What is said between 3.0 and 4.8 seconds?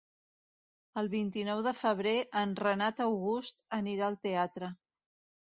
August anirà al teatre.